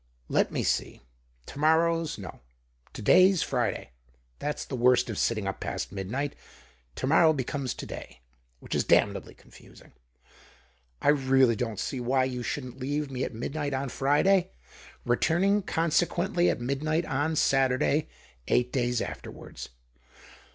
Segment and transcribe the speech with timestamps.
[0.29, 0.99] Let me see,
[1.45, 2.39] to moiTow's— no,
[2.93, 3.91] to day's Friday.
[4.39, 6.33] That's the worst of sitting up past midnight;
[6.95, 8.21] to morrow becomes to day,
[8.61, 9.91] which is damnably confusing.
[11.03, 14.49] I really don't see why you shouldn't leave me at midnight on Friday,
[15.05, 18.09] returning, conse quently, at midnight on Saturday—
[18.47, 19.69] eight days afterwards.